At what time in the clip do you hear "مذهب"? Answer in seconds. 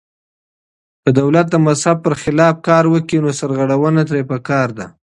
1.67-1.97